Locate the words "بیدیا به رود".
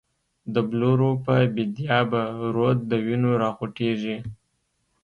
1.55-2.77